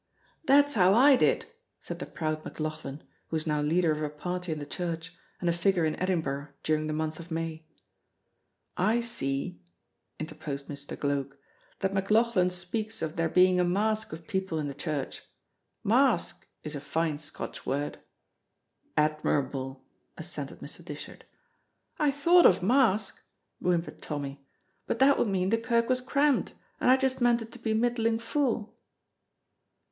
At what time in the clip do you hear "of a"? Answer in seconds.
3.91-4.09